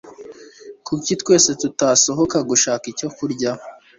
Kuki 0.85 1.11
twese 1.21 1.49
tutasohoka 1.61 2.37
gushaka 2.49 2.85
icyo 2.93 3.09
kurya? 3.17 3.51